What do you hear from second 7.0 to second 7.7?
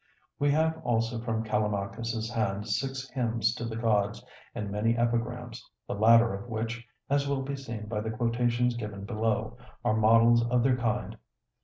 as will be